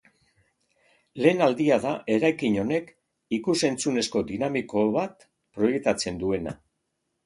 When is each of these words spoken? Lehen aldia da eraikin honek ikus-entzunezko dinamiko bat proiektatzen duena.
Lehen 1.23 1.43
aldia 1.47 1.77
da 1.83 1.91
eraikin 2.15 2.57
honek 2.63 2.91
ikus-entzunezko 3.41 4.27
dinamiko 4.35 4.91
bat 5.01 5.31
proiektatzen 5.57 6.23
duena. 6.27 6.61